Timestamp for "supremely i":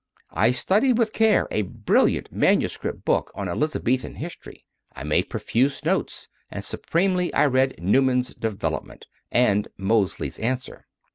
6.65-7.45